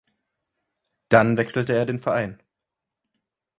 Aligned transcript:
Dann 1.09 1.37
wechselte 1.37 1.73
er 1.73 1.85
den 1.85 1.99
Verein. 2.01 2.41